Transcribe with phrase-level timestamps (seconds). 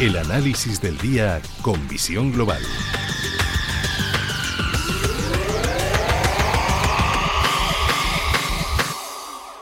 [0.00, 2.62] El análisis del día con visión global.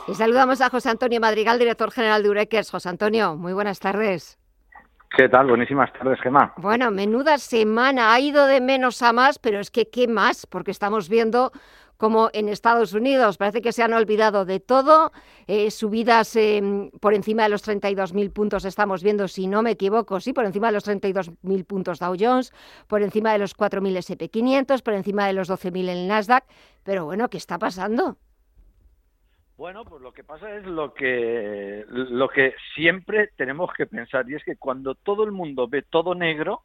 [0.07, 2.69] Y saludamos a José Antonio Madrigal, director general de Urequers.
[2.69, 4.37] José Antonio, muy buenas tardes.
[5.17, 5.47] ¿Qué tal?
[5.47, 6.53] Buenísimas tardes, Gemma.
[6.57, 8.13] Bueno, menuda semana.
[8.13, 10.45] Ha ido de menos a más, pero es que ¿qué más?
[10.45, 11.51] Porque estamos viendo
[11.97, 13.37] como en Estados Unidos.
[13.37, 15.11] Parece que se han olvidado de todo.
[15.47, 16.61] Eh, subidas eh,
[17.01, 20.67] por encima de los 32.000 puntos estamos viendo, si no me equivoco, sí, por encima
[20.67, 22.53] de los 32.000 puntos Dow Jones,
[22.87, 26.45] por encima de los 4.000 SP500, por encima de los 12.000 en el Nasdaq.
[26.83, 28.17] Pero bueno, ¿qué está pasando?
[29.57, 34.35] Bueno, pues lo que pasa es lo que, lo que siempre tenemos que pensar y
[34.35, 36.61] es que cuando todo el mundo ve todo negro,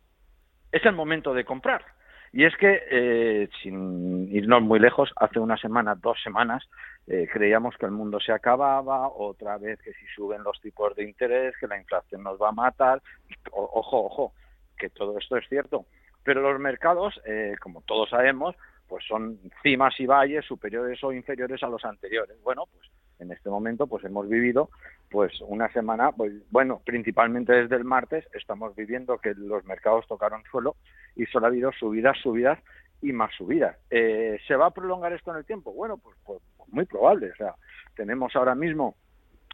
[0.70, 1.84] es el momento de comprar.
[2.32, 6.66] Y es que, eh, sin irnos muy lejos, hace una semana, dos semanas,
[7.06, 11.04] eh, creíamos que el mundo se acababa, otra vez que si suben los tipos de
[11.04, 13.02] interés, que la inflación nos va a matar.
[13.50, 14.32] ojo, ojo,
[14.78, 15.84] que todo esto es cierto.
[16.24, 18.56] Pero los mercados, eh, como todos sabemos,
[18.88, 22.40] pues son cimas y valles superiores o inferiores a los anteriores.
[22.42, 22.88] Bueno, pues
[23.22, 24.68] en este momento pues hemos vivido
[25.10, 30.42] pues una semana, pues bueno, principalmente desde el martes estamos viviendo que los mercados tocaron
[30.50, 30.76] suelo
[31.16, 32.58] y solo ha habido subidas, subidas
[33.02, 33.76] y más subidas.
[33.90, 35.72] Eh, ¿Se va a prolongar esto en el tiempo?
[35.72, 37.30] Bueno, pues, pues, muy probable.
[37.30, 37.54] O sea,
[37.94, 38.94] tenemos ahora mismo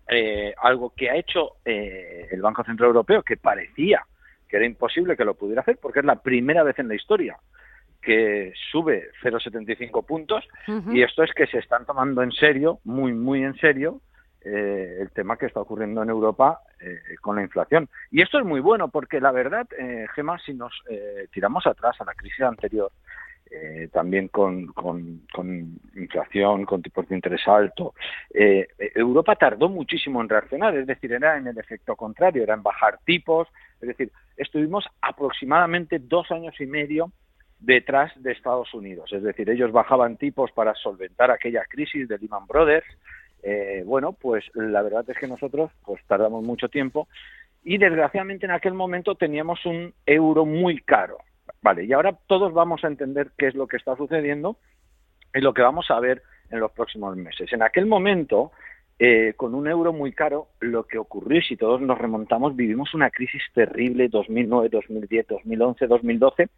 [0.08, 4.04] eh, algo que ha hecho eh, el Banco Central Europeo que parecía
[4.48, 7.36] que era imposible que lo pudiera hacer porque es la primera vez en la historia
[8.00, 10.44] que sube 0,75 puntos
[10.92, 14.00] y esto es que se están tomando en serio, muy, muy en serio,
[14.40, 17.88] eh, el tema que está ocurriendo en Europa eh, con la inflación.
[18.10, 22.00] Y esto es muy bueno porque la verdad, eh, Gemma, si nos eh, tiramos atrás
[22.00, 22.92] a la crisis anterior,
[23.92, 27.94] también con, con, con, inflación, con tipos de interés alto,
[28.30, 32.98] Europa tardó muchísimo en reaccionar, es decir, era en el efecto contrario, era en bajar
[33.06, 33.48] tipos,
[33.80, 37.10] es decir, estuvimos aproximadamente dos años y medio
[37.58, 39.12] detrás de Estados Unidos.
[39.12, 42.86] Es decir, ellos bajaban tipos para solventar aquella crisis de Lehman Brothers.
[43.42, 47.08] Eh, bueno, pues la verdad es que nosotros pues tardamos mucho tiempo
[47.64, 51.18] y desgraciadamente en aquel momento teníamos un euro muy caro.
[51.60, 54.56] Vale, y ahora todos vamos a entender qué es lo que está sucediendo
[55.34, 57.52] y lo que vamos a ver en los próximos meses.
[57.52, 58.52] En aquel momento,
[58.98, 63.10] eh, con un euro muy caro, lo que ocurrió, si todos nos remontamos, vivimos una
[63.10, 66.48] crisis terrible 2009, 2010, 2011, 2012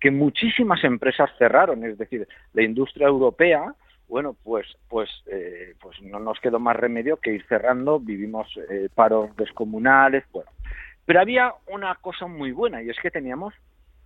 [0.00, 3.74] que muchísimas empresas cerraron, es decir, la industria europea,
[4.08, 8.88] bueno, pues, pues, eh, pues no nos quedó más remedio que ir cerrando, vivimos eh,
[8.94, 10.50] paros descomunales, bueno.
[11.04, 13.54] Pero había una cosa muy buena y es que teníamos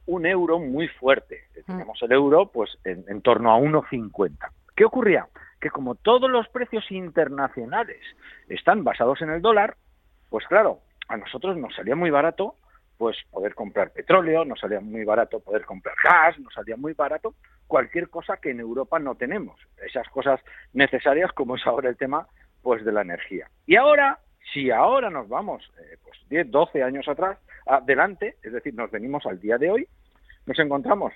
[0.07, 1.45] un euro muy fuerte.
[1.55, 1.67] Mm.
[1.67, 4.37] Teníamos el euro pues en, en torno a 1,50.
[4.75, 5.27] ¿Qué ocurría?
[5.61, 8.01] Que como todos los precios internacionales
[8.49, 9.77] están basados en el dólar,
[10.31, 12.57] pues claro, a nosotros nos salía muy barato
[13.03, 17.35] pues poder comprar petróleo, nos salía muy barato poder comprar gas, nos salía muy barato
[17.67, 20.41] cualquier cosa que en Europa no tenemos, esas cosas
[20.73, 22.29] necesarias como es ahora el tema
[22.63, 23.51] pues de la energía.
[23.67, 24.21] Y ahora,
[24.53, 29.27] si ahora nos vamos eh, pues 10, 12 años atrás, adelante, es decir, nos venimos
[29.27, 29.89] al día de hoy,
[30.47, 31.13] nos encontramos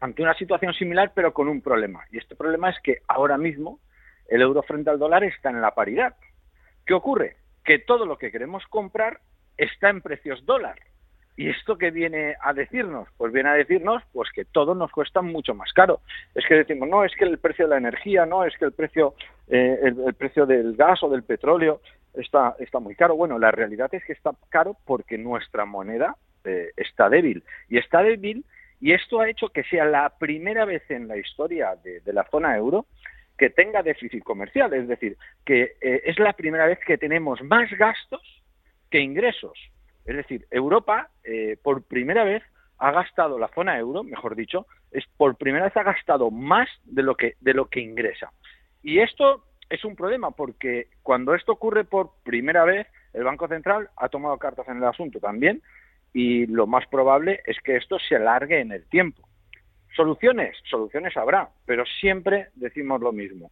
[0.00, 2.04] ante una situación similar pero con un problema.
[2.12, 3.80] Y este problema es que ahora mismo
[4.28, 6.14] el euro frente al dólar está en la paridad.
[6.84, 7.36] ¿Qué ocurre?
[7.64, 9.20] Que todo lo que queremos comprar
[9.56, 10.78] está en precios dólar.
[11.36, 13.08] ¿Y esto qué viene a decirnos?
[13.18, 16.00] Pues viene a decirnos pues que todo nos cuesta mucho más caro.
[16.34, 18.72] Es que decimos, no, es que el precio de la energía, no, es que el
[18.72, 19.14] precio,
[19.48, 21.82] eh, el, precio del gas o del petróleo
[22.14, 23.16] está, está muy caro.
[23.16, 27.44] Bueno, la realidad es que está caro porque nuestra moneda eh, está débil.
[27.68, 28.44] Y está débil
[28.80, 32.56] y esto ha hecho que sea la primera vez en la historia de, la zona
[32.56, 32.86] euro
[33.36, 34.72] que tenga déficit comercial.
[34.72, 38.22] Es decir, que eh, es la primera vez que tenemos más gastos
[38.90, 39.58] que ingresos.
[40.06, 42.42] Es decir, Europa eh, por primera vez
[42.78, 47.02] ha gastado la zona euro, mejor dicho, es por primera vez ha gastado más de
[47.02, 48.30] lo que de lo que ingresa.
[48.82, 53.90] Y esto es un problema porque cuando esto ocurre por primera vez, el Banco Central
[53.96, 55.62] ha tomado cartas en el asunto también
[56.12, 59.26] y lo más probable es que esto se alargue en el tiempo.
[59.94, 63.50] Soluciones, soluciones habrá, pero siempre decimos lo mismo.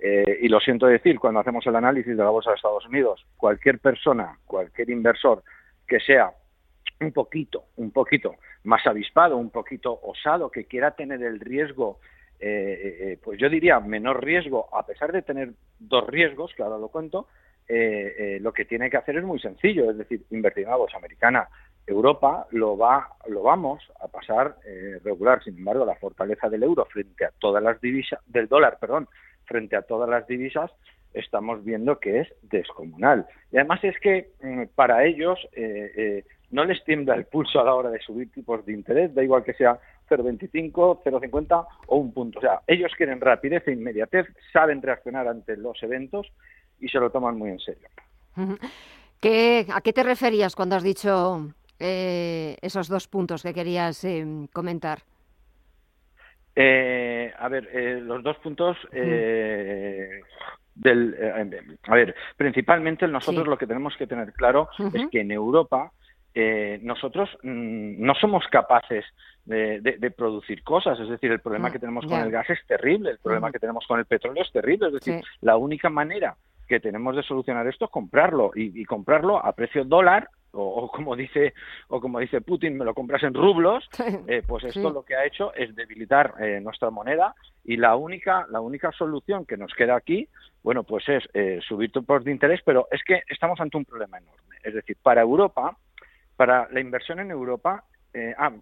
[0.00, 3.24] Eh, y lo siento decir, cuando hacemos el análisis de la bolsa de Estados Unidos,
[3.36, 5.42] cualquier persona, cualquier inversor
[5.86, 6.32] que sea
[7.00, 12.00] un poquito, un poquito más avispado, un poquito osado, que quiera tener el riesgo,
[12.40, 16.62] eh, eh, eh, pues yo diría menor riesgo, a pesar de tener dos riesgos, que
[16.62, 17.28] lo cuento,
[17.68, 21.48] lo que tiene que hacer es muy sencillo, es decir, invertir en la bolsa americana.
[21.86, 24.56] Europa lo va, lo vamos a pasar
[25.02, 25.42] regular.
[25.42, 29.08] Sin embargo, la fortaleza del euro frente a todas las divisas, del dólar, perdón,
[29.44, 30.70] frente a todas las divisas,
[31.14, 33.26] estamos viendo que es descomunal.
[33.50, 35.38] Y además es que mm, para ellos
[36.50, 39.42] no les tiembla el pulso a la hora de subir tipos de interés, da igual
[39.42, 39.78] que sea
[40.08, 42.38] 0,25, 0,50 o un punto.
[42.38, 46.30] O sea, ellos quieren rapidez e inmediatez, saben reaccionar ante los eventos
[46.80, 47.88] y se lo toman muy en serio.
[48.36, 54.98] ¿A qué te referías cuando has dicho eh, esos dos puntos que querías eh, comentar?
[56.56, 57.68] Eh, a ver,
[58.02, 58.76] los dos puntos
[60.84, 65.90] del, a ver, principalmente nosotros lo que tenemos que tener claro es que en Europa
[66.82, 69.04] nosotros mm, no somos capaces
[69.44, 70.98] de, producir cosas.
[71.00, 73.86] Es decir, el problema que tenemos con el gas es terrible, el problema que tenemos
[73.86, 74.88] con el petróleo es terrible.
[74.88, 76.36] Es decir, la única manera
[76.66, 81.54] que tenemos de solucionar esto es comprarlo y, comprarlo a precio dólar o, como dice
[81.88, 83.88] o como dice Putin me lo compras en rublos
[84.26, 87.34] eh, pues esto lo que ha hecho es debilitar eh, nuestra moneda
[87.64, 90.28] y la única la única solución que nos queda aquí
[90.62, 94.18] bueno pues es eh, subir tipos de interés pero es que estamos ante un problema
[94.18, 95.76] enorme es decir para Europa
[96.36, 97.84] para la inversión en Europa
[98.38, 98.52] ah,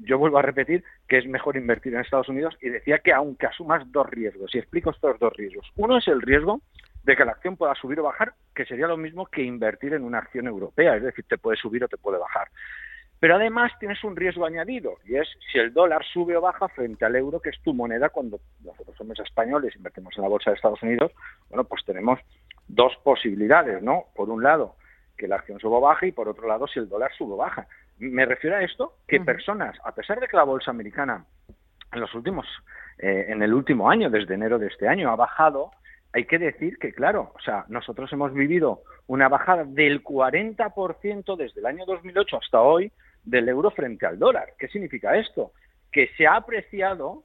[0.00, 3.46] yo vuelvo a repetir que es mejor invertir en Estados Unidos y decía que aunque
[3.46, 5.68] asumas dos riesgos, y explico estos dos riesgos.
[5.76, 6.60] Uno es el riesgo
[7.02, 10.04] de que la acción pueda subir o bajar, que sería lo mismo que invertir en
[10.04, 12.48] una acción europea, es decir, te puede subir o te puede bajar.
[13.18, 17.04] Pero además tienes un riesgo añadido, y es si el dólar sube o baja frente
[17.04, 20.56] al euro, que es tu moneda cuando nosotros somos españoles, invertimos en la bolsa de
[20.56, 21.12] Estados Unidos,
[21.50, 22.18] bueno, pues tenemos
[22.66, 24.06] dos posibilidades, ¿no?
[24.14, 24.76] Por un lado,
[25.18, 27.36] que la acción suba o baja, y por otro lado, si el dólar sube o
[27.36, 27.66] baja.
[27.98, 31.26] Me refiero a esto, que personas, a pesar de que la bolsa americana
[31.92, 32.46] en los últimos,
[32.98, 35.72] eh, en el último año, desde enero de este año, ha bajado,
[36.12, 41.60] hay que decir que, claro, o sea, nosotros hemos vivido una bajada del 40% desde
[41.60, 42.90] el año 2008 hasta hoy
[43.24, 44.54] del euro frente al dólar.
[44.58, 45.52] ¿Qué significa esto?
[45.92, 47.22] Que se ha apreciado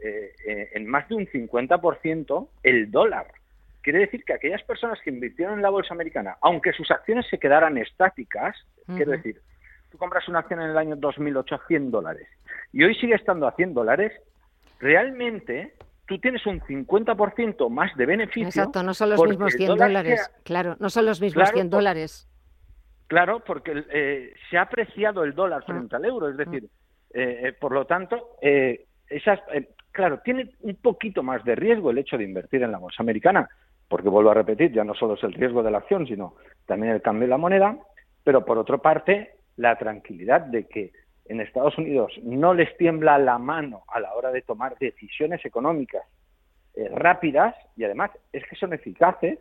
[0.00, 3.26] eh, eh, en más de un 50% el dólar.
[3.82, 7.38] Quiere decir que aquellas personas que invirtieron en la bolsa americana, aunque sus acciones se
[7.38, 8.56] quedaran estáticas,
[8.86, 9.40] quiero decir,
[9.90, 12.28] tú compras una acción en el año 2008 a 100 dólares
[12.72, 14.12] y hoy sigue estando a 100 dólares,
[14.78, 15.74] realmente
[16.06, 18.48] tú tienes un 50% más de beneficio.
[18.48, 20.30] Exacto, no son los mismos 100 dólares.
[20.44, 22.28] Claro, no son los mismos 100 dólares.
[23.06, 26.64] Claro, porque eh, se ha apreciado el dólar frente al euro, es decir,
[27.12, 29.38] eh, eh, por lo tanto, esas,
[29.90, 33.50] claro, tiene un poquito más de riesgo el hecho de invertir en la bolsa americana,
[33.86, 36.94] porque vuelvo a repetir, ya no solo es el riesgo de la acción, sino también
[36.94, 37.76] el cambio de la moneda,
[38.24, 40.92] pero por otra parte, la tranquilidad de que
[41.26, 46.04] en Estados Unidos no les tiembla la mano a la hora de tomar decisiones económicas
[46.74, 49.38] eh, rápidas y además es que son eficaces,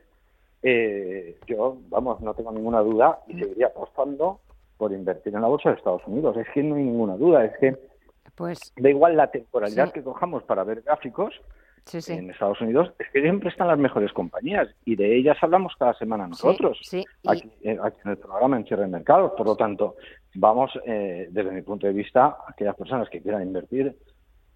[0.64, 4.42] eh, yo, vamos, no tengo ninguna duda y seguiría apostando
[4.78, 6.36] por invertir en la bolsa de Estados Unidos.
[6.38, 7.78] Es que no hay ninguna duda, es que
[8.36, 11.40] pues, da igual la temporalidad que cojamos para ver gráficos,
[12.08, 15.94] en Estados Unidos es que siempre están las mejores compañías y de ellas hablamos cada
[15.96, 19.34] semana nosotros eh, aquí, en el programa en Cierre de Mercados.
[19.36, 19.96] Por lo tanto,
[20.36, 23.96] vamos, eh, desde mi punto de vista, aquellas personas que quieran invertir,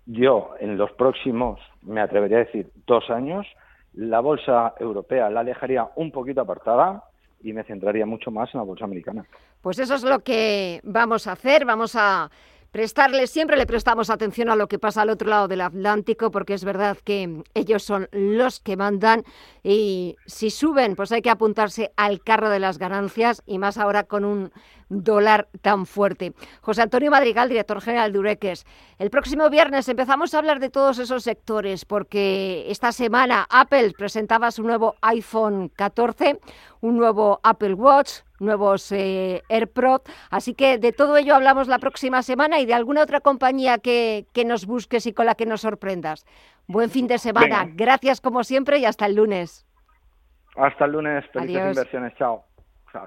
[0.05, 3.47] yo en los próximos, me atrevería a decir, dos años,
[3.93, 7.03] la bolsa europea la dejaría un poquito apartada
[7.41, 9.25] y me centraría mucho más en la bolsa americana.
[9.61, 11.65] Pues eso es lo que vamos a hacer.
[11.65, 12.29] Vamos a
[12.75, 16.53] prestarle, siempre le prestamos atención a lo que pasa al otro lado del Atlántico, porque
[16.53, 19.23] es verdad que ellos son los que mandan
[19.63, 24.03] y si suben, pues hay que apuntarse al carro de las ganancias y más ahora
[24.03, 24.51] con un
[24.89, 26.33] dólar tan fuerte.
[26.61, 28.65] José Antonio Madrigal, director general de Ureques.
[28.99, 34.51] El próximo viernes empezamos a hablar de todos esos sectores porque esta semana Apple presentaba
[34.51, 36.39] su nuevo iPhone 14,
[36.81, 40.01] un nuevo Apple Watch, nuevos eh, AirPro.
[40.29, 44.25] Así que de todo ello hablamos la próxima semana y de alguna otra compañía que,
[44.33, 46.25] que nos busques y con la que nos sorprendas.
[46.67, 47.67] Buen fin de semana.
[47.73, 49.65] Gracias como siempre y hasta el lunes.
[50.55, 51.25] Hasta el lunes.
[51.31, 52.15] Felices inversiones.
[52.17, 52.43] Chao.
[52.91, 53.05] Chao.